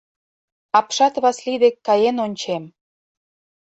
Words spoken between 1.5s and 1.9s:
дек